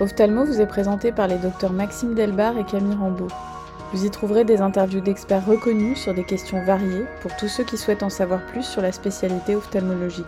[0.00, 3.28] Ophthalmo vous est présenté par les docteurs Maxime Delbar et Camille Rambaud.
[3.92, 7.76] Vous y trouverez des interviews d'experts reconnus sur des questions variées pour tous ceux qui
[7.76, 10.24] souhaitent en savoir plus sur la spécialité ophtalmologique.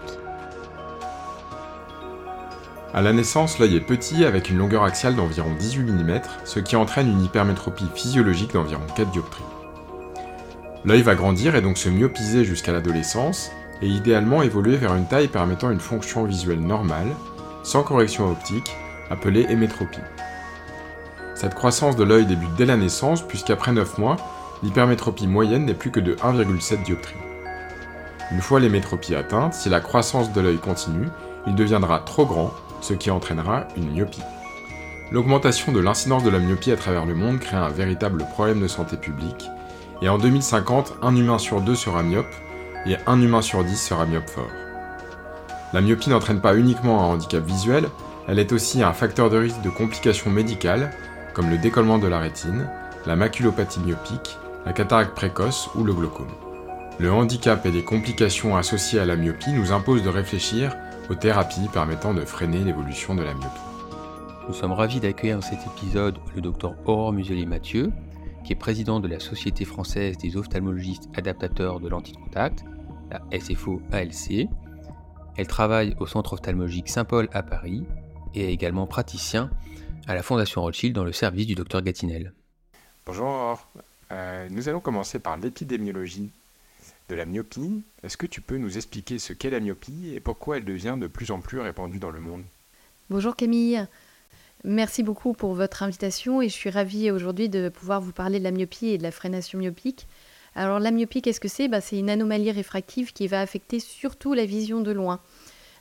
[2.93, 6.77] À la naissance, l'œil est petit avec une longueur axiale d'environ 18 mm, ce qui
[6.77, 9.43] entraîne une hypermétropie physiologique d'environ 4 dioptries.
[10.85, 13.51] L'œil va grandir et donc se myopiser jusqu'à l'adolescence,
[13.81, 17.09] et idéalement évoluer vers une taille permettant une fonction visuelle normale,
[17.63, 18.77] sans correction optique,
[19.11, 20.01] appelée hémétropie.
[21.35, 24.17] Cette croissance de l'œil débute dès la naissance, puisqu'après 9 mois,
[24.63, 27.17] l'hypermétropie moyenne n'est plus que de 1,7 dioptrie.
[28.31, 31.09] Une fois l'hémétropie atteinte, si la croissance de l'œil continue,
[31.47, 34.23] il deviendra trop grand ce qui entraînera une myopie.
[35.11, 38.69] L'augmentation de l'incidence de la myopie à travers le monde crée un véritable problème de
[38.69, 39.51] santé publique,
[40.01, 42.35] et en 2050, un humain sur deux sera myope,
[42.87, 44.51] et un humain sur dix sera myope fort.
[45.73, 47.89] La myopie n'entraîne pas uniquement un handicap visuel,
[48.29, 50.91] elle est aussi un facteur de risque de complications médicales,
[51.35, 52.69] comme le décollement de la rétine,
[53.07, 56.31] la maculopathie myopique, la cataracte précoce ou le glaucome.
[57.01, 60.77] Le handicap et les complications associées à la myopie nous imposent de réfléchir
[61.11, 63.61] aux thérapies permettant de freiner l'évolution de la myopie.
[64.47, 67.91] Nous sommes ravis d'accueillir dans cet épisode le docteur Aurore Muselier-Mathieu,
[68.45, 72.65] qui est président de la Société française des ophtalmologistes adaptateurs de lentilles de contact,
[73.11, 74.49] la SFO-ALC.
[75.37, 77.85] Elle travaille au centre ophtalmologique Saint-Paul à Paris
[78.35, 79.51] et est également praticien
[80.07, 82.33] à la Fondation Rothschild dans le service du docteur Gatinel.
[83.07, 83.59] Bonjour
[84.13, 86.31] euh, nous allons commencer par l'épidémiologie
[87.09, 87.83] de la myopie.
[88.03, 91.07] Est-ce que tu peux nous expliquer ce qu'est la myopie et pourquoi elle devient de
[91.07, 92.43] plus en plus répandue dans le monde?
[93.09, 93.87] Bonjour Camille.
[94.65, 98.45] Merci beaucoup pour votre invitation et je suis ravie aujourd'hui de pouvoir vous parler de
[98.45, 100.07] la myopie et de la freination myopique.
[100.55, 101.69] Alors la myopie, qu'est-ce que c'est?
[101.69, 105.21] Bah, C'est une anomalie réfractive qui va affecter surtout la vision de loin.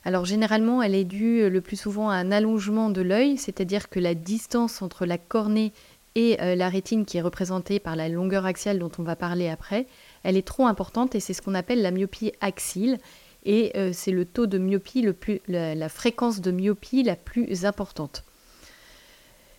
[0.04, 4.00] Alors généralement, elle est due le plus souvent à un allongement de l'œil, c'est-à-dire que
[4.00, 5.72] la distance entre la cornée
[6.14, 9.48] et euh, la rétine qui est représentée par la longueur axiale dont on va parler
[9.48, 9.86] après,
[10.24, 12.98] elle est trop importante et c'est ce qu'on appelle la myopie axile.
[13.44, 18.24] Et euh, c'est le taux de myopie, plus, la, fréquence de myopie la plus importante.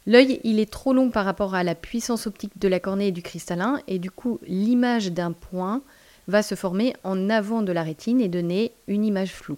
[0.06, 3.12] L'œil, il est trop long par rapport à la puissance optique de la cornée et
[3.12, 5.82] du cristallin, et du coup, l'image d'un point
[6.28, 9.58] va se former en avant de la rétine et donner une image floue.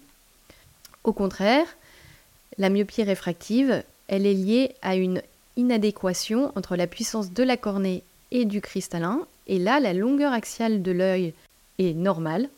[1.06, 1.66] Au contraire,
[2.58, 5.22] la myopie réfractive, elle est liée à une
[5.56, 8.02] inadéquation entre la puissance de la cornée
[8.32, 11.32] et du cristallin, et là, la longueur axiale de l'œil
[11.78, 12.48] est normale,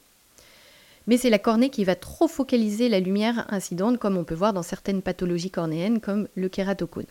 [1.06, 4.54] mais c'est la cornée qui va trop focaliser la lumière incidente, comme on peut voir
[4.54, 7.04] dans certaines pathologies cornéennes, comme le kératocone.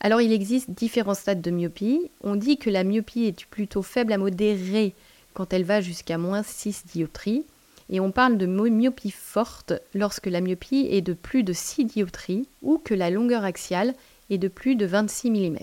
[0.00, 2.10] Alors il existe différents stades de myopie.
[2.24, 4.94] On dit que la myopie est plutôt faible à modérée
[5.34, 7.44] quand elle va jusqu'à moins 6 dioptries.
[7.90, 12.46] Et on parle de myopie forte lorsque la myopie est de plus de 6 dioptries
[12.62, 13.94] ou que la longueur axiale
[14.30, 15.58] est de plus de 26 mm.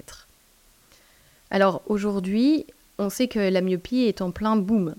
[1.52, 2.66] Alors aujourd'hui,
[2.98, 4.96] on sait que la myopie est en plein boom.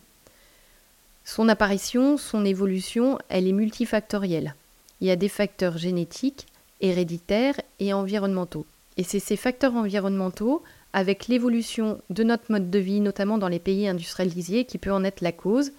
[1.25, 4.55] Son apparition, son évolution, elle est multifactorielle.
[5.03, 6.47] Il y a des facteurs génétiques,
[6.81, 8.65] héréditaires et environnementaux.
[8.97, 10.63] Et c'est ces facteurs environnementaux,
[10.95, 15.05] avec l'évolution de notre mode de vie, notamment dans les pays industrialisés, qui peut en
[15.05, 15.73] être la cause,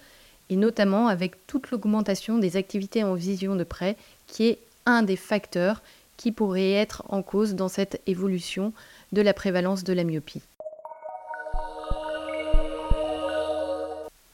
[0.50, 3.96] et notamment avec toute l'augmentation des activités en vision de près,
[4.28, 5.82] qui est un des facteurs
[6.18, 8.74] qui pourrait être en cause dans cette évolution
[9.12, 10.42] de la prévalence de la myopie.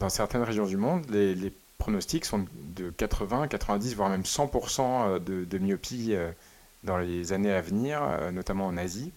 [0.06, 2.46] dans certaines régions du monde, les, pronostics sont
[2.76, 6.32] de 80, 90, voire même 100% euh, de, myopie euh,
[6.84, 9.12] dans les années à venir, euh, notamment en Asie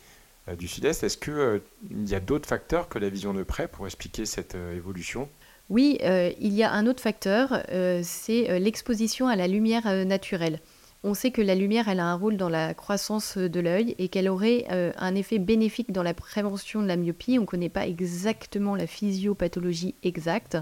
[0.58, 1.02] du Sud-Est.
[1.02, 5.28] Est-ce qu'il y a d'autres facteurs que la vision de près pour expliquer cette évolution?
[5.70, 7.62] Oui, il y a un autre facteur,
[8.02, 10.60] c'est l'exposition à la lumière naturelle.
[11.04, 14.28] On sait que la lumière, a un rôle dans la croissance de l'œil et qu'elle
[14.28, 17.38] aurait un effet bénéfique dans la prévention de la myopie.
[17.38, 20.56] On ne connaît pas exactement la physiopathologie exacte,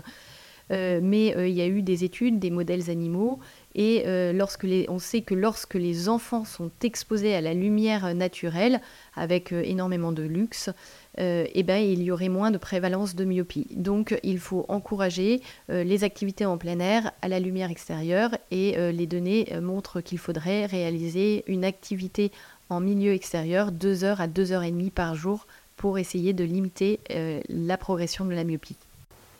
[0.72, 3.39] euh, mais euh, il y a eu des études, des modèles animaux,
[3.77, 8.81] et euh, lorsque on sait que lorsque les enfants sont exposés à la lumière naturelle,
[9.15, 10.71] avec énormément de luxe,
[11.19, 13.69] eh ben, il y aurait moins de prévalence de myopie.
[13.71, 19.07] Donc il faut encourager les activités en plein air à la lumière extérieure, et les
[19.07, 22.33] données montrent qu'il faudrait réaliser une activité
[22.69, 25.47] en milieu extérieur 2 heures à 2 heures et demie par jour
[25.77, 27.01] pour essayer de limiter
[27.49, 28.77] la progression de la myopie.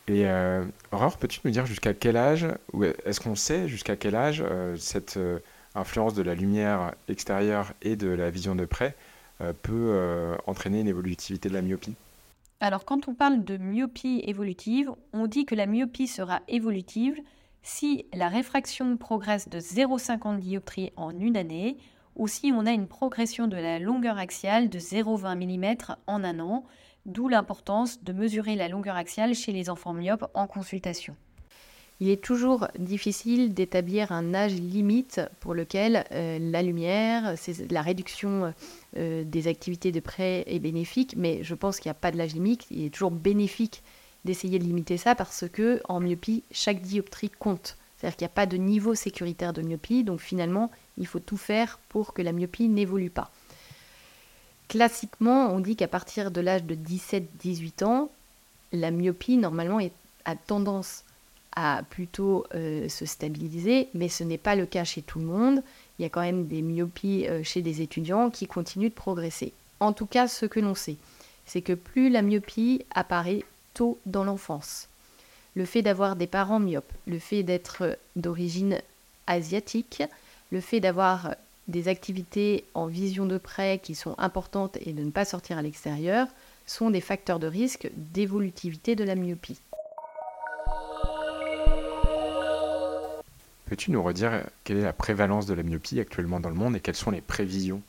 [0.08, 4.14] Et euh, Aurore, peux-tu nous dire jusqu'à quel âge, ou est-ce qu'on sait jusqu'à quel
[4.14, 5.41] âge euh, cette euh,
[5.75, 8.94] influence de la lumière extérieure et de la vision de près
[9.41, 11.94] euh, peut entraîner une évolutivité de la myopie?
[12.61, 17.19] Alors quand on parle de myopie évolutive, on dit que la myopie sera évolutive
[17.62, 21.76] si la réfraction progresse de 0,50 dioptrie en une année
[22.14, 26.41] ou si on a une progression de la longueur axiale de 0,20 mm en un
[26.41, 26.64] an,
[27.06, 31.17] d'où l'importance de mesurer la longueur axiale chez les enfants myopes en consultation.
[31.99, 37.35] Il est toujours difficile d'établir un âge limite pour lequel euh, la lumière,
[37.70, 38.53] la réduction
[38.99, 42.19] euh, des activités de près est bénéfique, mais je pense qu'il n'y a pas de
[42.19, 42.67] l'âge limite.
[42.70, 43.82] Il est toujours bénéfique
[44.26, 47.79] d'essayer de limiter ça parce que en myopie, chaque dioptrie compte.
[47.97, 51.38] C'est-à-dire qu'il n'y a pas de niveau sécuritaire de myopie, donc finalement, il faut tout
[51.38, 53.31] faire pour que la myopie n'évolue pas.
[54.68, 58.10] Classiquement, on dit qu'à partir de l'âge de 17-18 ans,
[58.72, 59.78] la myopie, normalement,
[60.24, 61.04] a tendance
[61.54, 65.62] à plutôt euh, se stabiliser, mais ce n'est pas le cas chez tout le monde.
[65.98, 69.52] Il y a quand même des myopies euh, chez des étudiants qui continuent de progresser.
[69.80, 70.96] En tout cas, ce que l'on sait,
[71.46, 74.88] c'est que plus la myopie apparaît tôt dans l'enfance,
[75.54, 78.80] le fait d'avoir des parents myopes, le fait d'être d'origine
[79.26, 80.02] asiatique,
[80.50, 81.34] le fait d'avoir
[81.68, 85.62] des activités en vision de près qui sont importantes et de ne pas sortir à
[85.62, 86.28] l'extérieur
[86.66, 89.58] sont des facteurs de risque d'évolutivité de la myopie.
[93.66, 96.80] Peux-tu nous redire quelle est la prévalence de la myopie actuellement dans le monde et
[96.80, 97.82] quelles sont les prévisions?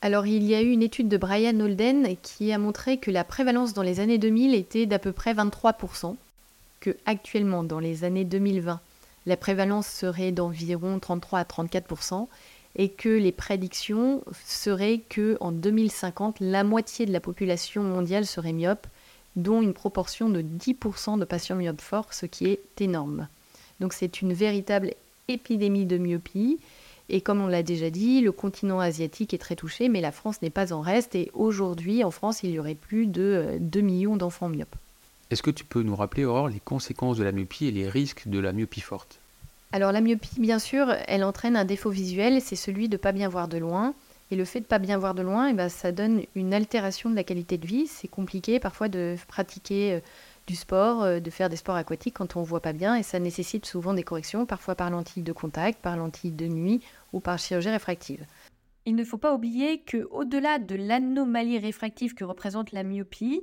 [0.00, 3.24] Alors il y a eu une étude de Brian Holden qui a montré que la
[3.24, 6.16] prévalence dans les années 2000 était d'à peu près 23%,
[6.80, 8.80] que actuellement dans les années 2020
[9.26, 12.28] la prévalence serait d'environ 33 à 34%
[12.76, 18.52] et que les prédictions seraient que en 2050 la moitié de la population mondiale serait
[18.52, 18.86] myope,
[19.36, 23.28] dont une proportion de 10% de patients myopes forts, ce qui est énorme.
[23.80, 24.94] Donc c'est une véritable
[25.28, 26.58] épidémie de myopie.
[27.10, 30.42] Et comme on l'a déjà dit, le continent asiatique est très touché, mais la France
[30.42, 31.14] n'est pas en reste.
[31.14, 34.76] Et aujourd'hui, en France, il y aurait plus de 2 millions d'enfants myopes.
[35.30, 38.28] Est-ce que tu peux nous rappeler, Aurore, les conséquences de la myopie et les risques
[38.28, 39.20] de la myopie forte?
[39.72, 43.12] Alors la myopie, bien sûr, elle entraîne un défaut visuel, c'est celui de ne pas
[43.12, 43.94] bien voir de loin.
[44.30, 46.52] Et le fait de ne pas bien voir de loin, eh ben, ça donne une
[46.52, 47.86] altération de la qualité de vie.
[47.86, 50.00] C'est compliqué parfois de pratiquer euh,
[50.46, 52.94] du sport, euh, de faire des sports aquatiques quand on ne voit pas bien.
[52.94, 56.82] Et ça nécessite souvent des corrections, parfois par lentille de contact, par lentille de nuit
[57.14, 58.24] ou par chirurgie réfractive.
[58.84, 63.42] Il ne faut pas oublier que, au-delà de l'anomalie réfractive que représente la myopie,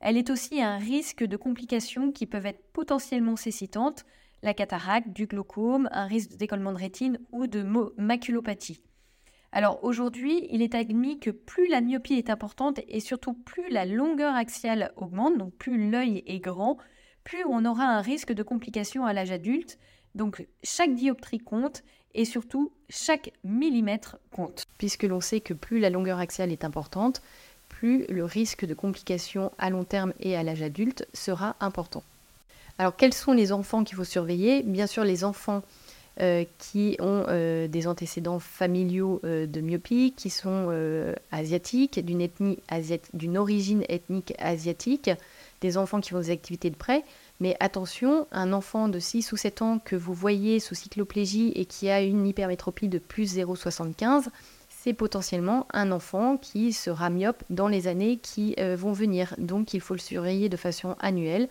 [0.00, 4.04] elle est aussi un risque de complications qui peuvent être potentiellement cécitantes,
[4.44, 7.64] la cataracte, du glaucome, un risque de décollement de rétine ou de
[7.96, 8.80] maculopathie.
[9.52, 13.86] Alors aujourd'hui, il est admis que plus la myopie est importante et surtout plus la
[13.86, 16.76] longueur axiale augmente, donc plus l'œil est grand,
[17.24, 19.78] plus on aura un risque de complications à l'âge adulte.
[20.14, 21.82] Donc chaque dioptrie compte
[22.14, 24.64] et surtout chaque millimètre compte.
[24.78, 27.22] Puisque l'on sait que plus la longueur axiale est importante,
[27.68, 32.02] plus le risque de complications à long terme et à l'âge adulte sera important.
[32.78, 34.62] Alors quels sont les enfants qu'il faut surveiller?
[34.62, 35.62] Bien sûr les enfants
[36.20, 40.72] euh, qui ont euh, des antécédents familiaux euh, de myopie, qui sont
[41.32, 45.10] asiatiques, d'une origine ethnique asiatique,
[45.60, 47.02] des enfants qui font des activités de près.
[47.40, 51.64] Mais attention, un enfant de 6 ou 7 ans que vous voyez sous cycloplégie et
[51.64, 54.26] qui a une hypermétropie de plus 0,75,
[54.68, 59.34] c'est potentiellement un enfant qui sera myope dans les années qui vont venir.
[59.38, 61.48] Donc il faut le surveiller de façon annuelle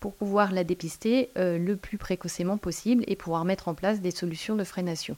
[0.00, 4.10] pour pouvoir la dépister euh, le plus précocement possible et pouvoir mettre en place des
[4.10, 5.16] solutions de freination.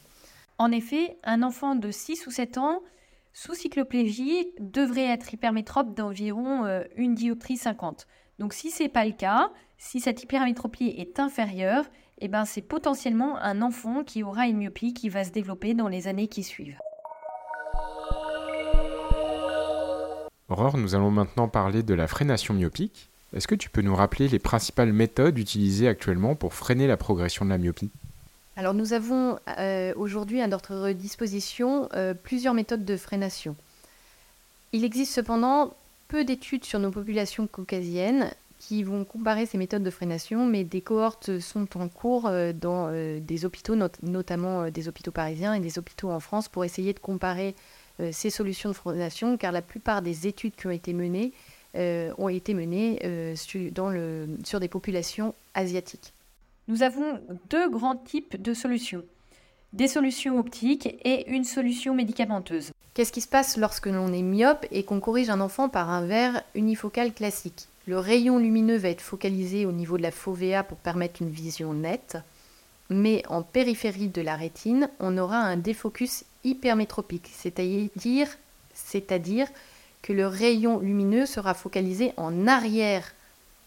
[0.58, 2.82] En effet, un enfant de 6 ou 7 ans
[3.32, 8.06] sous cycloplégie devrait être hypermétrope d'environ euh, une dioptrie 50.
[8.38, 11.84] Donc si ce n'est pas le cas, si cette hypermétropie est inférieure,
[12.20, 15.88] eh ben, c'est potentiellement un enfant qui aura une myopie qui va se développer dans
[15.88, 16.78] les années qui suivent.
[20.48, 23.10] Aurore, nous allons maintenant parler de la freination myopique.
[23.34, 27.44] Est-ce que tu peux nous rappeler les principales méthodes utilisées actuellement pour freiner la progression
[27.44, 27.90] de la myopie?
[28.56, 33.54] Alors nous avons euh, aujourd'hui à notre disposition euh, plusieurs méthodes de freination.
[34.72, 35.74] Il existe cependant
[36.08, 40.80] peu d'études sur nos populations caucasiennes qui vont comparer ces méthodes de freination, mais des
[40.80, 46.10] cohortes sont en cours euh, dans des hôpitaux, notamment des hôpitaux parisiens et des hôpitaux
[46.10, 47.54] en France, pour essayer de comparer
[48.12, 51.32] ces solutions de freination, car la plupart des études qui ont été menées
[52.18, 56.12] ont été menées euh, sur des populations asiatiques.
[56.68, 57.20] Nous avons
[57.50, 59.02] deux grands types de solutions.
[59.72, 62.72] Des solutions optiques et une solution médicamenteuse.
[62.94, 66.06] Qu'est-ce qui se passe lorsque l'on est myope et qu'on corrige un enfant par un
[66.06, 67.68] verre unifocal classique?
[67.86, 71.72] Le rayon lumineux va être focalisé au niveau de la fovea pour permettre une vision
[71.72, 72.18] nette
[72.90, 78.28] mais en périphérie de la rétine, on aura un défocus hypermétropique, c'est-à-dire,
[78.74, 79.48] c'est-à-dire
[80.02, 83.12] que le rayon lumineux sera focalisé en arrière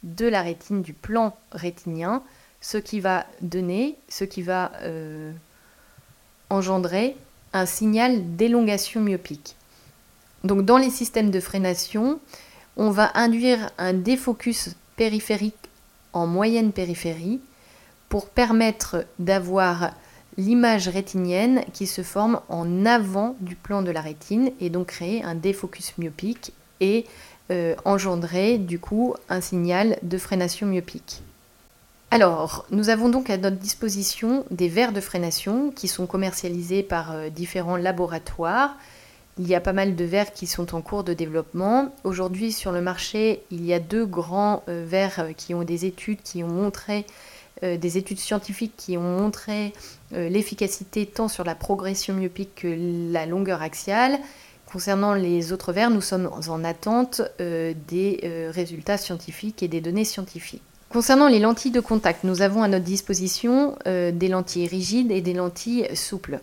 [0.04, 2.24] de la rétine, du plan rétinien,
[2.62, 5.32] ce qui va donner, ce qui va euh,
[6.50, 7.16] engendrer
[7.54, 9.56] un signal d'élongation myopique.
[10.44, 12.20] Donc dans les systèmes de freination,
[12.78, 15.56] on va induire un défocus périphérique
[16.14, 17.40] en moyenne périphérie
[18.10, 19.94] pour permettre d'avoir
[20.38, 25.24] l'image rétinienne qui se forme en avant du plan de la rétine et donc créer
[25.24, 27.06] un défocus myopique et
[27.52, 31.22] euh, engendrer du coup un signal de freination myopique.
[32.10, 37.14] Alors, nous avons donc à notre disposition des verres de freination qui sont commercialisés par
[37.14, 38.76] euh, différents laboratoires.
[39.38, 41.94] Il y a pas mal de verres qui sont en cours de développement.
[42.04, 46.22] Aujourd'hui, sur le marché, il y a deux grands euh, verres qui ont des études
[46.22, 47.06] qui ont montré
[47.64, 49.74] des études scientifiques qui ont montré
[50.14, 54.20] euh, l'efficacité tant sur la progression myopique que la longueur axiale.
[54.66, 58.20] Concernant les autres verres, nous sommes en attente euh, des
[58.52, 60.62] résultats scientifiques et des données scientifiques.
[60.90, 65.34] Concernant les lentilles de contact, nous avons à notre disposition des lentilles rigides et des
[65.34, 66.42] lentilles souples.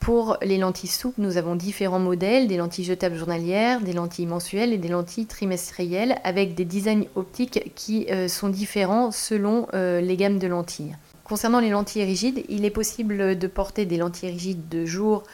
[0.00, 4.72] Pour les lentilles souples, nous avons différents modèles, des lentilles jetables journalières, des lentilles mensuelles
[4.72, 10.16] et des lentilles trimestrielles avec des designs optiques qui euh, sont différents selon euh, les
[10.16, 10.96] gammes de lentilles.
[11.24, 15.24] Concernant les lentilles rigides, il est possible de porter des lentilles rigides de jour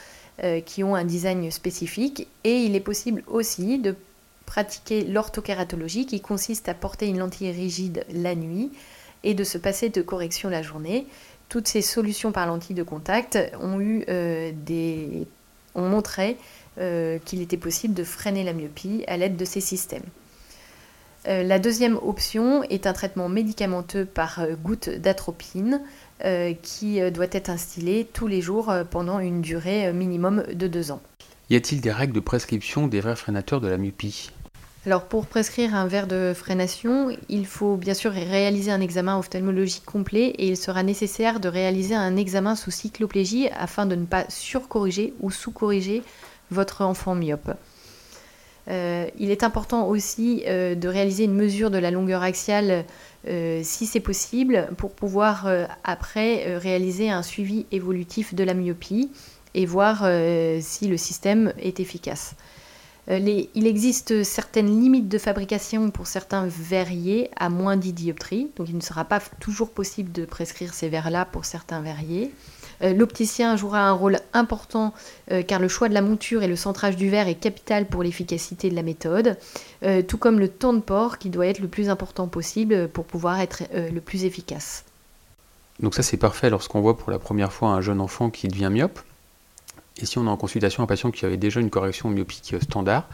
[0.43, 3.95] euh, qui ont un design spécifique et il est possible aussi de
[4.47, 8.73] pratiquer l'orthokératologie qui consiste à porter une lentille rigide la nuit
[9.23, 11.07] et de se passer de correction la journée
[11.49, 14.53] toutes ces solutions par lentille de contact ont, eu, euh,
[15.75, 16.37] montré
[16.79, 20.05] euh, qu'il était possible de freiner la myopie à l'aide de ces systèmes.
[21.27, 25.81] Euh, la deuxième option est un traitement médicamenteux par goutte d'atropine
[26.63, 31.03] qui doit être instillé tous les jours pendant une durée minimum de deux ans.
[31.51, 34.31] Y a-t-il des règles de prescription des vrais freinateurs de la myopie?
[34.87, 39.87] Alors pour prescrire un verre de freination, il faut bien sûr réaliser un examen ophtalmologique
[39.87, 44.27] complet et il sera nécessaire de réaliser un examen sous cycloplégie afin de ne pas
[44.29, 46.03] surcorriger ou sous-corriger
[46.51, 47.53] votre enfant myope.
[48.69, 52.85] Euh, il est important aussi euh, de réaliser une mesure de la longueur axiale
[53.27, 55.49] euh, si c'est possible pour pouvoir
[55.83, 59.11] après réaliser un suivi évolutif de la myopie
[59.55, 60.07] et voir
[60.61, 62.35] si le système est efficace.
[63.11, 63.19] Euh,
[63.55, 68.77] il existe certaines limites de fabrication pour certains verriers à moins 10 dioptries, donc il
[68.77, 72.31] ne sera pas toujours possible de prescrire ces verres-là pour certains verriers.
[72.83, 74.95] Euh, l'opticien jouera un rôle important
[75.31, 78.03] euh, car le choix de la monture et le centrage du verre est capital pour
[78.03, 79.37] l'efficacité de la méthode,
[80.09, 83.41] tout comme le temps de port qui doit être le plus important possible pour pouvoir
[83.41, 84.85] être le plus efficace.
[85.81, 88.71] Donc ça c'est parfait lorsqu'on voit pour la première fois un jeune enfant qui devient
[88.73, 88.99] myope.
[90.01, 93.09] Et si on a en consultation un patient qui avait déjà une correction myopique standard,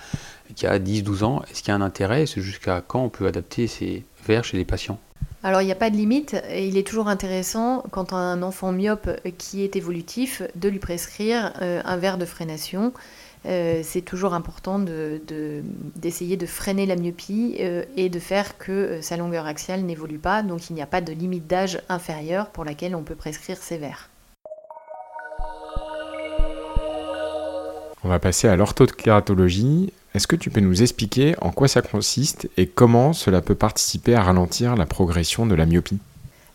[0.54, 2.26] qui a 10-12 ans, est-ce qu'il y a un intérêt?
[2.26, 4.98] C'est jusqu'à quand on peut adapter ces verres chez les patients?
[5.42, 8.42] Alors il n'y a pas de limite il est toujours intéressant quand on a un
[8.42, 9.08] enfant myope
[9.38, 12.92] qui est évolutif de lui prescrire euh, un verre de freination.
[13.46, 19.16] Euh, c'est toujours important d'essayer de, freiner la myopie euh, et de faire que sa
[19.16, 20.42] longueur axiale n'évolue pas.
[20.42, 23.78] Donc il n'y a pas de limite d'âge inférieure pour laquelle on peut prescrire ces
[23.78, 24.10] verres.
[28.02, 29.92] On va passer à l'orthokératologie.
[30.14, 34.14] Est-ce que tu peux nous expliquer en quoi ça consiste et comment cela peut participer
[34.14, 35.98] à ralentir la progression de la myopie?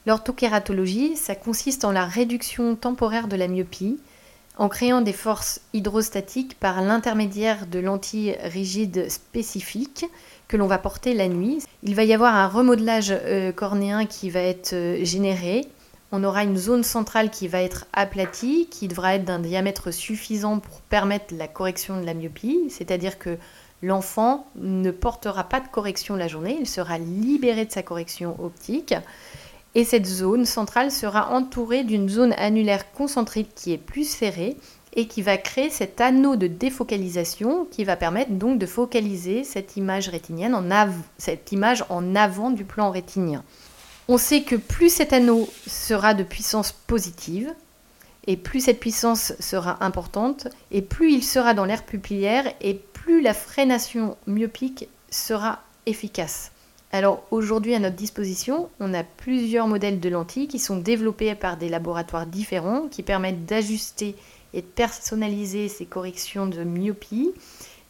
[0.07, 3.99] L'orthokératologie, ça consiste en la réduction temporaire de la myopie
[4.57, 10.05] en créant des forces hydrostatiques par l'intermédiaire de lentilles rigides spécifiques
[10.47, 11.61] que l'on va porter la nuit.
[11.83, 15.67] Il va y avoir un remodelage euh, cornéen qui va être euh, généré
[16.15, 20.60] on aura une zone centrale qui va être aplatie, qui devra être d'un diamètre suffisant
[20.60, 23.38] pour permettre la correction de la myopie, c'est-à-dire que
[23.81, 28.95] l'enfant ne portera pas de correction la journée, il sera libéré de sa correction optique.
[29.75, 34.55] Et cette zone centrale sera entourée d'une zone annulaire concentrique qui est plus serrée
[34.93, 39.75] et qui va créer cet anneau de défocalisation qui va permettre donc de focaliser cette
[39.75, 40.63] image rétinienne en
[41.17, 43.43] cette image en avant du plan rétinien.
[44.07, 47.51] On sait que plus cet anneau sera de puissance positive,
[48.27, 53.21] et plus cette puissance sera importante, et plus il sera dans l'air pupillaire, et plus
[53.21, 56.51] la freination myopique sera efficace.
[56.91, 61.57] Alors aujourd'hui à notre disposition, on a plusieurs modèles de lentilles qui sont développés par
[61.57, 64.15] des laboratoires différents qui permettent d'ajuster
[64.53, 67.33] et de personnaliser ces corrections de myopie.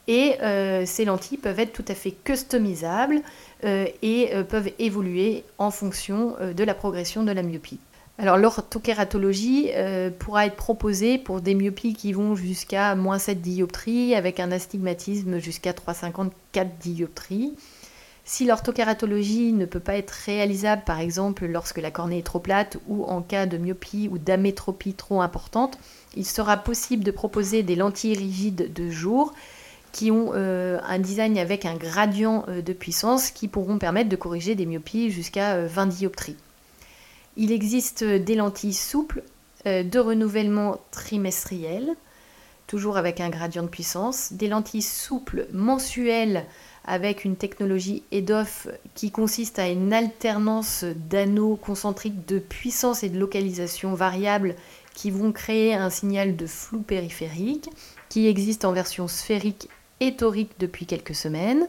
[0.07, 3.21] Et euh, ces lentilles peuvent être tout à fait customisables
[3.63, 7.79] euh, et euh, peuvent évoluer en fonction de la progression de la myopie.
[8.17, 9.71] Alors l'orthokératologie
[10.19, 15.39] pourra être proposée pour des myopies qui vont jusqu'à moins 7 dioptries avec un astigmatisme
[15.39, 17.55] jusqu'à 354 dioptries.
[18.24, 22.77] Si l'orthokératologie ne peut pas être réalisable, par exemple lorsque la cornée est trop plate
[22.88, 25.77] ou en cas de myopie ou d'amétropie trop importante,
[26.15, 29.33] il sera possible de proposer des lentilles rigides de jour
[29.95, 34.17] qui ont euh, un design avec un gradient euh, de puissance qui pourront permettre de
[34.17, 36.35] corriger des myopies jusqu'à 20 dioptries.
[37.37, 39.23] Il existe des lentilles souples
[39.65, 41.95] de renouvellement trimestriel,
[42.67, 46.45] toujours avec un gradient de puissance, des lentilles souples mensuelles
[46.85, 53.19] avec une technologie EDOF qui consiste à une alternance d'anneaux concentriques de puissance et de
[53.19, 54.55] localisation variables
[54.93, 57.69] qui vont créer un signal de flou périphérique
[58.09, 61.67] qui existe en version sphérique et torique depuis quelques semaines.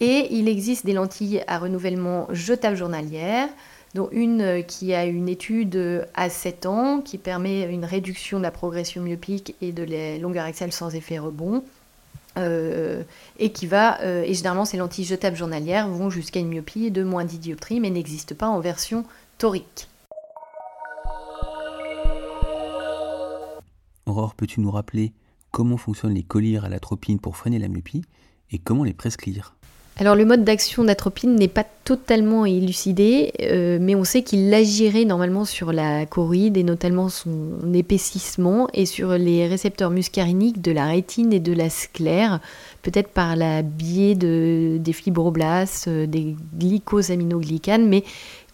[0.00, 3.48] Et il existe des lentilles à renouvellement jetables journalières,
[3.94, 8.50] dont une qui a une étude à 7 ans qui permet une réduction de la
[8.50, 11.62] progression myopique et de la longueur axiale sans effet rebond,
[12.38, 13.02] euh,
[13.38, 17.02] et qui va, euh, et généralement ces lentilles jetables journalières vont jusqu'à une myopie de
[17.02, 19.04] moins 10 dioptries, mais n'existent pas en version
[19.36, 19.88] torique.
[24.06, 25.12] Aurore, peux-tu nous rappeler
[25.52, 28.02] comment fonctionnent les colliers à l'atropine pour freiner la myopie
[28.50, 29.54] et comment les prescrire
[29.98, 35.04] alors le mode d'action d'atropine n'est pas totalement élucidé, euh, mais on sait qu'il agirait
[35.04, 40.86] normalement sur la choroïde et notamment son épaississement et sur les récepteurs muscariniques de la
[40.86, 42.40] rétine et de la sclère,
[42.80, 48.02] peut-être par la biais de, des fibroblastes, euh, des glycosaminoglycanes, mais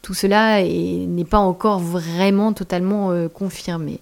[0.02, 4.00] tout cela n'est pas encore vraiment totalement euh, confirmé.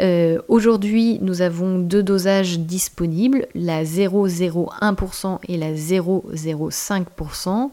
[0.00, 7.70] Euh, aujourd'hui, nous avons deux dosages disponibles, la 0,01% et la 0,05%.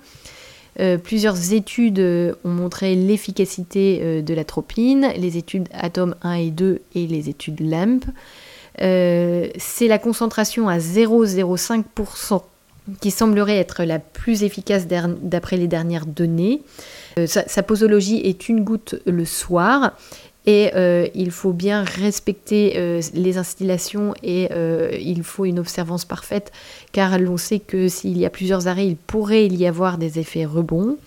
[0.80, 6.82] Euh, plusieurs études ont montré l'efficacité euh, de l'atropine, les études Atom 1 et 2
[6.96, 8.06] et les études LAMP.
[8.78, 12.42] C'est la concentration à 0,05%
[13.00, 16.64] qui semblerait être la plus efficace d'après les dernières données.
[17.28, 19.94] sa, posologie est une goutte le soir
[20.46, 26.06] et euh, il faut bien respecter euh, les installations et euh, il faut une observance
[26.06, 26.52] parfaite
[26.92, 30.46] car l'on sait que s'il y a plusieurs arrêts, il pourrait y avoir des effets
[30.46, 30.98] rebonds.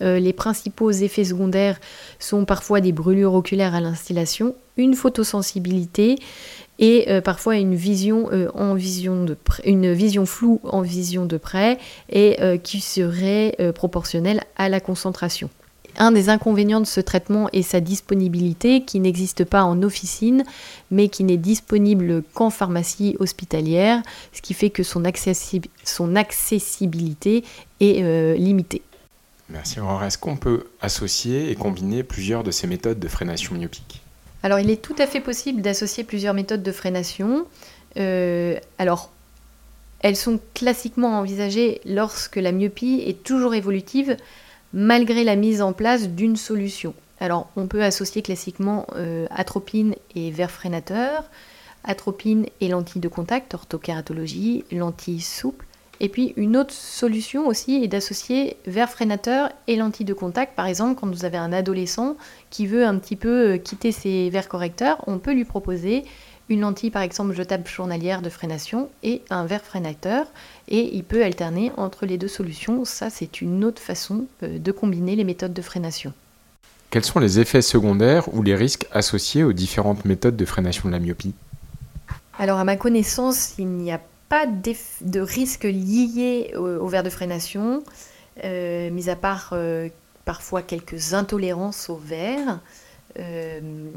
[0.00, 1.78] les principaux effets secondaires
[2.18, 6.16] sont parfois des brûlures oculaires à l'installation, une photosensibilité
[6.78, 12.38] et parfois une vision, en vision de une vision floue en vision de près et
[12.62, 15.50] qui serait proportionnelle à la concentration.
[15.98, 20.44] Un des inconvénients de ce traitement est sa disponibilité qui n'existe pas en officine
[20.90, 27.44] mais qui n'est disponible qu'en pharmacie hospitalière, ce qui fait que son, accessibilité
[27.80, 28.82] est euh, limitée.
[29.48, 30.04] Merci Aurore.
[30.04, 34.02] Est-ce qu'on peut associer et combiner plusieurs de ces méthodes de freination myopique?
[34.42, 37.46] Alors il est tout à fait possible d'associer plusieurs méthodes de freination.
[37.96, 39.10] Euh, alors
[40.00, 44.16] elles sont classiquement envisagées lorsque la myopie est toujours évolutive
[44.72, 46.94] malgré la mise en place d'une solution.
[47.20, 51.24] Alors, on peut associer classiquement euh, atropine et verre freinateur,
[51.84, 55.66] atropine et lentille de contact, orthokératologie, lentille souple.
[56.02, 60.56] Et puis, une autre solution aussi est d'associer verre freinateur et lentille de contact.
[60.56, 62.16] Par exemple, quand vous avez un adolescent
[62.48, 66.04] qui veut un petit peu euh, quitter ses verres correcteurs, on peut lui proposer
[66.50, 70.26] une lentille par exemple jetable journalière de freination et un verre freinateur
[70.68, 72.84] et il peut alterner entre les deux solutions.
[72.84, 76.12] Ça c'est une autre façon euh, de combiner les méthodes de freination.
[76.90, 80.92] Quels sont les effets secondaires ou les risques associés aux différentes méthodes de freination de
[80.92, 81.34] la myopie?
[82.36, 87.84] Alors à ma connaissance, il n'y a pas de risques liés au, verre de freination,
[88.44, 89.88] euh, mis à part euh,
[90.24, 92.60] parfois quelques intolérances au verre.
[93.18, 93.90] Euh,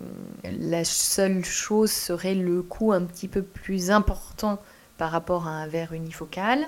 [0.43, 4.59] la seule chose serait le coût un petit peu plus important
[4.97, 6.65] par rapport à un verre unifocal.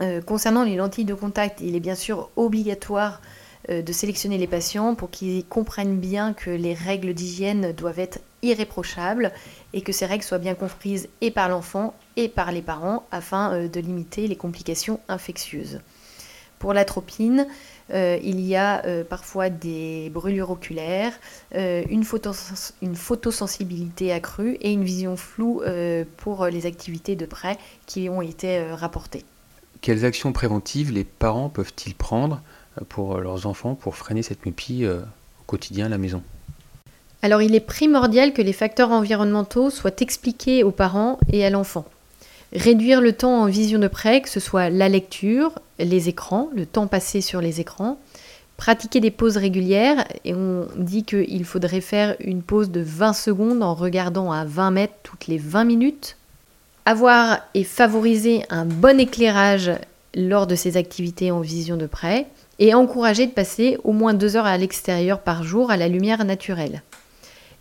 [0.00, 3.20] Euh, concernant les lentilles de contact, il est bien sûr obligatoire
[3.70, 8.20] euh, de sélectionner les patients pour qu'ils comprennent bien que les règles d'hygiène doivent être
[8.42, 9.32] irréprochables
[9.72, 13.66] et que ces règles soient bien comprises et par l'enfant et par les parents afin
[13.66, 15.80] de limiter les complications infectieuses.
[16.60, 17.46] Pour l'atropine,
[17.92, 21.12] euh, il y a euh, parfois des brûlures oculaires,
[21.54, 22.04] euh, une,
[22.82, 25.62] une, photosensibilité accrue et une vision floue
[26.18, 29.24] pour les activités de près qui ont été rapportées.
[29.80, 32.40] Quelles actions préventives les parents peuvent-ils prendre
[32.88, 36.22] pour leurs enfants pour freiner cette myopie au quotidien à la maison?
[37.22, 41.84] Alors il est primordial que les facteurs environnementaux soient expliqués aux parents et à l'enfant.
[42.52, 46.64] Réduire le temps en vision de près, que ce soit la lecture, les écrans, le
[46.64, 47.98] temps passé sur les écrans.
[48.56, 53.62] Pratiquer des pauses régulières, et on dit qu'il faudrait faire une pause de 20 secondes
[53.62, 56.16] en regardant à 20 mètres toutes les 20 minutes.
[56.86, 59.70] Avoir et favoriser un bon éclairage
[60.14, 62.26] lors de ses activités en vision de près
[62.58, 66.24] et encourager de passer au moins deux heures à l'extérieur par jour à la lumière
[66.24, 66.82] naturelle.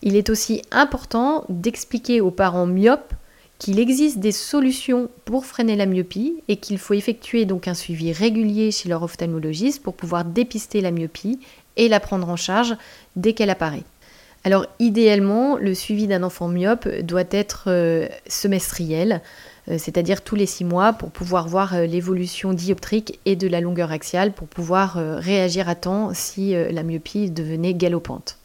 [0.02, 3.14] Il est aussi important d'expliquer aux parents myopes
[3.60, 8.12] qu'il existe des solutions pour freiner la myopie et qu'il faut effectuer donc un suivi
[8.12, 11.40] régulier chez leur ophtalmologiste pour pouvoir dépister la myopie
[11.76, 12.76] et la prendre en charge
[13.16, 13.84] dès qu'elle apparaît.
[14.44, 19.22] Alors idéalement, le suivi d'un enfant myope doit être euh, semestriel,
[19.68, 23.60] euh, c'est-à-dire tous les six mois pour pouvoir voir euh, l'évolution dioptrique et de la
[23.60, 28.38] longueur axiale pour pouvoir réagir à temps si la myopie devenait galopante.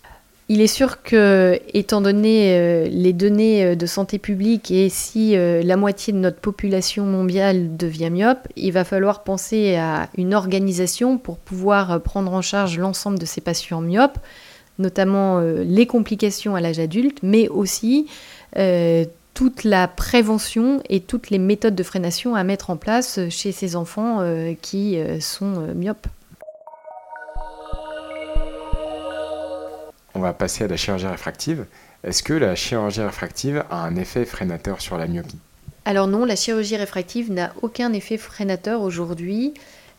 [0.55, 6.13] Il est sûr que, étant donné les données de santé publique et si la moitié
[6.13, 12.03] de notre population mondiale devient myope, il va falloir penser à une organisation pour pouvoir
[12.03, 14.19] prendre en charge l'ensemble de ces patients myopes,
[14.79, 18.09] notamment les complications à l'âge adulte, mais aussi
[19.35, 23.77] toute la prévention et toutes les méthodes de freination à mettre en place chez ces
[23.77, 26.07] enfants euh, qui euh, sont euh, myopes.
[30.15, 31.67] On va passer à la chirurgie réfractive.
[32.05, 35.39] Est-ce que la chirurgie réfractive a un effet freinateur sur la myopie?
[35.85, 39.55] Alors non, la chirurgie réfractive n'a aucun effet freinateur aujourd'hui.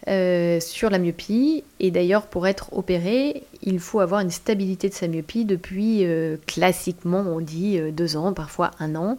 [0.09, 1.63] Euh, sur la myopie.
[1.79, 6.35] Et d'ailleurs, pour être opéré, il faut avoir une stabilité de sa myopie depuis, euh,
[6.45, 9.17] classiquement, on dit euh, deux ans, parfois un an.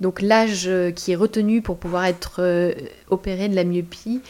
[0.00, 2.74] donc l'âge qui est retenu pour pouvoir être
[3.08, 4.20] opéré de la myopie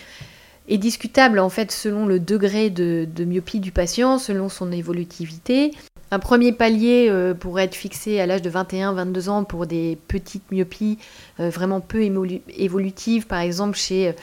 [0.68, 5.72] est discutable en fait selon le degré de, myopie du patient, selon son évolutivité.
[6.10, 10.98] Un premier palier pourrait être fixé à l'âge de 21-22 ans pour des petites myopies
[11.38, 12.02] vraiment peu
[12.58, 14.14] évolutives, par exemple chez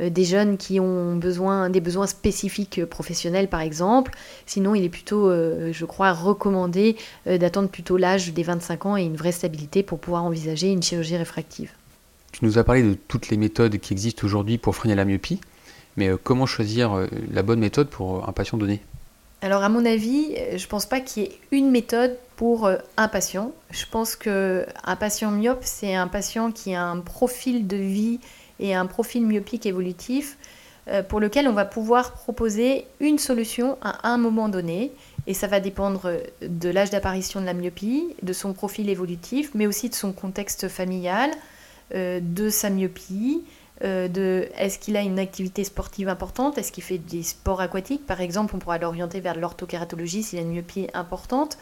[0.00, 4.12] euh, des jeunes qui ont des besoins spécifiques euh, professionnels par exemple.
[4.46, 9.02] Sinon, il est plutôt, euh, je crois, recommandé d'attendre plutôt l'âge des 25 ans et
[9.02, 11.70] une vraie stabilité pour pouvoir envisager une chirurgie réfractive.
[12.32, 15.40] Tu nous as parlé de toutes les méthodes qui existent aujourd'hui pour freiner la myopie,
[15.96, 18.80] mais comment choisir la bonne méthode pour un patient donné?
[19.42, 23.08] Alors à mon avis, je ne pense pas qu'il y ait une méthode pour un
[23.08, 23.52] patient.
[23.70, 28.20] Je pense qu'un patient myope, c'est un patient qui a un profil de vie
[28.58, 30.38] et un profil myopique évolutif
[30.88, 34.92] euh, pour lequel on va pouvoir proposer une solution à un moment donné.
[35.26, 39.66] Et ça va dépendre de l'âge d'apparition de la myopie, de son profil évolutif, mais
[39.66, 41.30] aussi de son contexte familial,
[41.94, 43.42] euh, de sa myopie,
[43.84, 48.06] euh, de est-ce qu'il a une activité sportive importante, est-ce qu'il fait des sports aquatiques,
[48.06, 51.58] par exemple, on pourra l'orienter vers l'orthokératologie s'il a une myopie importante.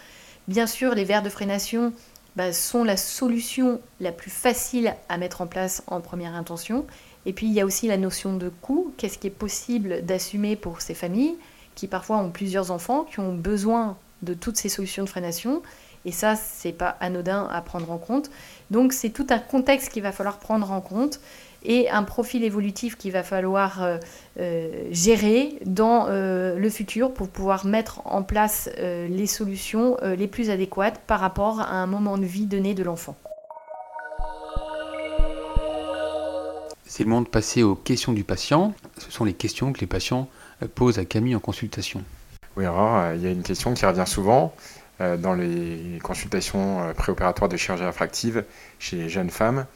[0.49, 1.93] Bien sûr, les verres de freination
[2.37, 6.87] bah, sont la solution la plus facile à mettre en place en première intention.
[7.27, 10.57] Et puis il y a aussi la notion de coût, qu'est-ce qui est possible d'assumer
[10.57, 11.37] pour ces familles
[11.75, 15.63] qui parfois ont plusieurs enfants, qui ont besoin de toutes ces solutions de freination.
[16.05, 18.31] Et ça, c'est pas anodin à prendre en compte.
[18.71, 21.21] Donc c'est tout un contexte qu'il va falloir prendre en compte
[21.65, 23.99] et un profil évolutif qu'il va falloir euh,
[24.41, 30.51] euh, gérer dans euh, le futur pour pouvoir mettre en place les solutions les plus
[30.51, 33.17] adéquates par rapport à un moment de vie donné de l'enfant.
[36.85, 38.75] C'est le moment de passer aux questions du patient.
[38.99, 40.29] Ce sont les questions que les patients
[40.75, 42.03] posent à Camille en consultation.
[42.57, 44.55] Oui, alors il y a une question qui revient souvent
[45.19, 48.45] dans les consultations préopératoires de chirurgie réfractive
[48.79, 49.67] chez les jeunes femmes.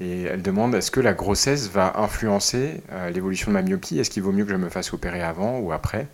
[0.00, 3.98] Et elle demande est-ce que la grossesse va influencer euh, l'évolution de ma myopie?
[3.98, 6.06] Est-ce qu'il vaut mieux que je me fasse opérer avant ou après?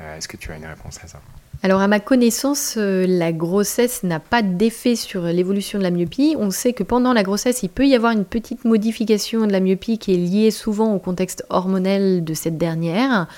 [0.00, 1.20] Euh, Est-ce que tu as une réponse à ça?
[1.62, 6.34] Alors à ma connaissance, euh, la grossesse n'a pas d'effet sur l'évolution de la myopie.
[6.38, 9.60] On sait que pendant la grossesse, il peut y avoir une petite modification de la
[9.60, 13.28] myopie qui est liée souvent au contexte hormonal de cette dernière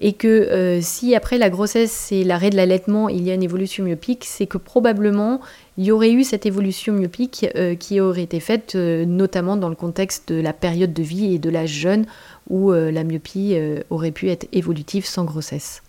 [0.00, 3.42] et que euh, si après la grossesse et l'arrêt de l'allaitement, il y a une
[3.42, 5.40] évolution myopique, c'est que probablement
[5.76, 9.68] il y aurait eu cette évolution myopique euh, qui aurait été faite euh, notamment dans
[9.68, 12.06] le contexte de la période de vie et de l'âge jeune
[12.48, 13.58] où la myopie
[13.90, 15.82] aurait pu être évolutive sans grossesse.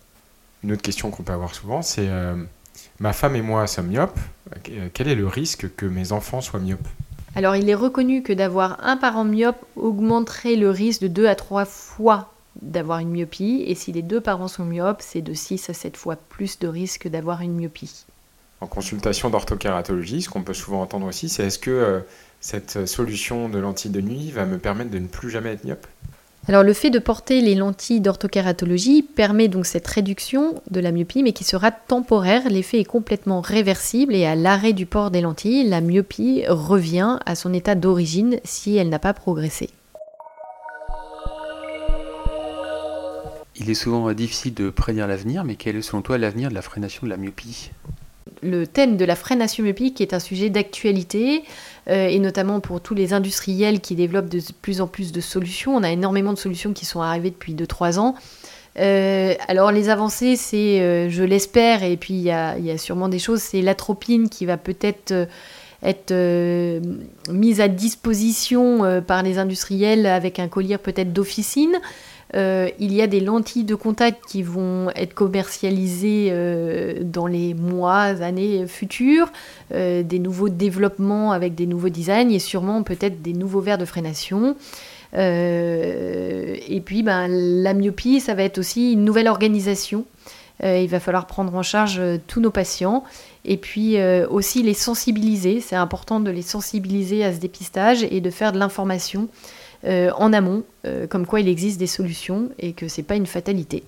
[0.62, 2.06] Une autre question qu'on peut avoir souvent, c'est
[2.98, 4.18] ma femme et moi sommes myopes,
[4.92, 6.86] quel est le risque que mes enfants soient myopes?
[7.34, 11.34] Alors il est reconnu que d'avoir un parent myope augmenterait le risque de 2 à
[11.34, 12.30] 3 fois
[12.62, 15.96] d'avoir une myopie, et si les deux parents sont myopes, c'est de 6 à 7
[15.96, 18.04] fois plus de risque d'avoir une myopie.
[18.60, 22.00] En consultation d'orthokératologie, ce qu'on peut souvent entendre aussi, c'est est-ce que euh,
[22.40, 25.86] cette solution de lentilles de nuit va me permettre de ne plus jamais être myope?
[26.48, 31.22] Alors le fait de porter les lentilles d'orthokératologie permet donc cette réduction de la myopie
[31.22, 32.48] mais qui sera temporaire.
[32.48, 37.34] L'effet est complètement réversible et à l'arrêt du port des lentilles, la myopie revient à
[37.34, 39.68] son état d'origine si elle n'a pas progressé.
[43.60, 46.62] Il est souvent difficile de prédire l'avenir, mais quel est selon toi l'avenir de la
[46.62, 47.70] freination de la myopie?
[48.42, 51.42] Le thème de la freination myopique est un sujet d'actualité,
[51.86, 55.76] et notamment pour tous les industriels qui développent de plus en plus de solutions.
[55.76, 58.14] On a énormément de solutions qui sont arrivées depuis 2-3 ans.
[58.76, 63.60] alors les avancées, c'est, je l'espère, et puis il y a, sûrement des choses, c'est
[63.60, 65.12] l'atropine qui va peut-être
[65.82, 66.80] être euh,
[67.30, 71.76] mise à disposition euh, par les industriels avec un collier peut-être d'officine.
[72.34, 76.32] Euh, il y a des lentilles de contact qui vont être commercialisées
[77.02, 79.32] dans les mois, années futures,
[79.70, 84.56] des nouveaux développements avec des nouveaux designs et sûrement peut-être des nouveaux verres de freination.
[85.12, 90.04] et puis ben, la myopie, ça va être aussi une nouvelle organisation.
[90.62, 93.04] il va falloir prendre en charge tous nos patients
[93.44, 95.60] et puis euh, aussi les sensibiliser.
[95.60, 99.28] C'est important de les sensibiliser à ce dépistage et de faire de l'information
[99.84, 103.16] euh, en amont, euh, comme quoi il existe des solutions et que ce n'est pas
[103.16, 103.84] une fatalité.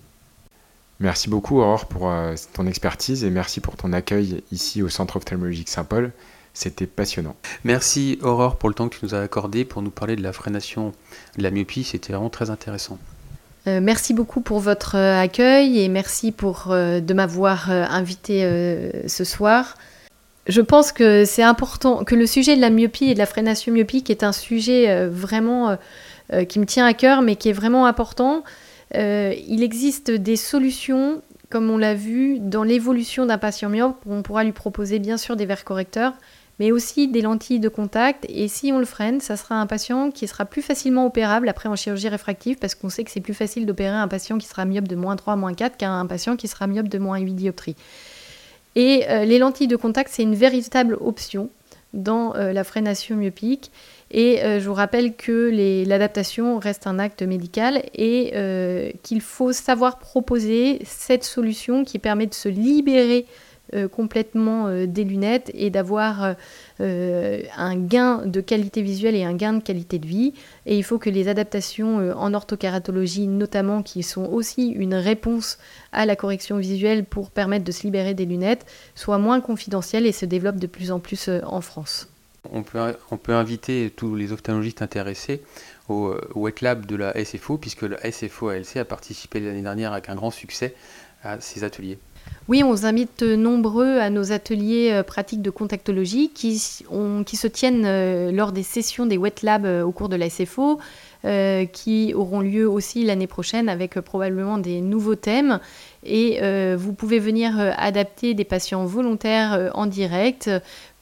[1.01, 2.13] Merci beaucoup Aurore pour
[2.53, 6.13] ton expertise et merci pour ton accueil ici au Centre ophtalmologique Saint-Paul.
[6.55, 7.35] C'était passionnant.
[7.65, 10.33] Merci Aurore pour le temps que tu nous as accordé pour nous parler de la
[10.33, 10.93] freination
[11.39, 11.83] de la myopie.
[11.83, 12.99] C'était vraiment très intéressant.
[13.69, 18.43] Euh, merci beaucoup pour votre euh, accueil et merci pour euh, de m'avoir invité
[19.07, 19.77] ce soir.
[20.49, 23.73] Je pense que c'est important que le sujet de la myopie et de la freination
[23.73, 25.77] myopique est un sujet vraiment
[26.49, 28.43] qui me tient à cœur, mais qui est vraiment important.
[28.95, 33.97] il existe des solutions, comme on l'a vu, dans l'évolution d'un patient myope.
[34.07, 36.15] On pourra lui proposer bien sûr des verres correcteurs,
[36.59, 38.27] mais aussi des lentilles de contact.
[38.29, 41.69] Et si on le freine, ça sera un patient qui sera plus facilement opérable après
[41.69, 44.65] en chirurgie réfractive, parce qu'on sait que c'est plus facile d'opérer un patient qui sera
[44.65, 47.77] myope de moins 3, moins 4 qu'un patient qui sera myope de moins 8 dioptries.
[48.75, 51.51] Et euh, les lentilles de contact, c'est une véritable option
[51.93, 53.71] dans euh, la freination myopique.
[54.11, 55.51] Et euh, je vous rappelle que
[55.87, 58.33] l'adaptation reste un acte médical et
[59.03, 63.27] qu'il faut savoir proposer cette solution qui permet de se libérer
[63.75, 66.35] euh, complètement euh, des lunettes et d'avoir
[66.81, 70.35] euh, un gain de qualité visuelle et un gain de qualité de vie.
[70.67, 75.59] Et il faut que les adaptations en orthokératologie, notamment, qui sont aussi une réponse
[75.93, 80.13] à la correction visuelle pour permettre de se libérer des lunettes, soient moins confidentielles et
[80.13, 82.09] se développent de plus en plus en France.
[82.51, 85.43] On peut, inviter tous les ophtalmologistes intéressés
[85.89, 90.09] au Wet Lab de la SFO, puisque la SFO ALC a participé l'année dernière avec
[90.09, 90.75] un grand succès
[91.23, 91.99] à ces ateliers.
[92.49, 97.85] Oui, on vous invite nombreux à nos ateliers euh, pratiques de contactologie qui, se tiennent
[97.87, 100.81] euh, lors des sessions des Wet Labs euh, au cours de la SFO,
[101.73, 105.61] qui auront lieu aussi l'année prochaine avec probablement des nouveaux thèmes.
[106.03, 106.41] Et
[106.75, 110.51] vous pouvez venir adapter des patients volontaires en direct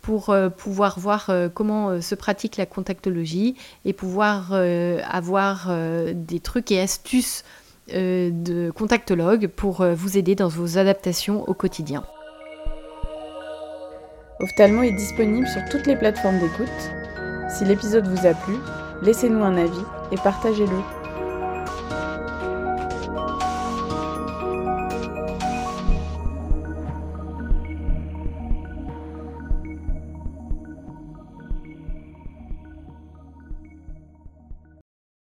[0.03, 3.55] pour pouvoir voir comment se pratique la contactologie
[3.87, 5.75] et pouvoir avoir
[6.13, 7.60] des trucs et astuces euh,
[7.93, 12.05] de contactologue pour euh, vous aider dans vos adaptations au quotidien.
[14.41, 16.69] Ophthalmo est disponible sur toutes les plateformes d'écoute.
[17.51, 18.55] Si l'épisode vous a plu,
[19.03, 21.00] laissez-nous un avis et partagez-le.